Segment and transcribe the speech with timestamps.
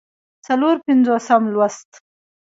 [0.45, 1.89] څلور پينځوسم لوست